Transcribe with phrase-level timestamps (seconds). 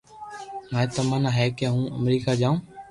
[0.71, 2.55] ماري تمنا ھي ڪي ھون امرڪا جاو